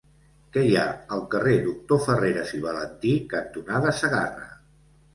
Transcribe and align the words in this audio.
Què 0.55 0.63
hi 0.67 0.71
ha 0.79 0.85
al 1.17 1.21
carrer 1.35 1.53
Doctor 1.69 2.03
Farreras 2.07 2.57
i 2.61 2.65
Valentí 2.67 3.15
cantonada 3.37 3.97
Segarra? 4.03 4.53